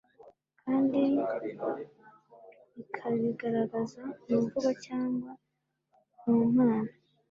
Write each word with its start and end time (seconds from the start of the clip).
kandi 0.65 1.01
ikabigaragaza 2.89 4.03
mu 4.27 4.37
mvugo 4.43 4.69
cyangwa 4.85 5.29
mu 6.25 6.39
mpano 6.51 6.91